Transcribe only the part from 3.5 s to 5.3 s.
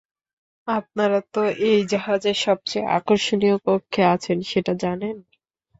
কক্ষে আছেন, সেটা জানেন?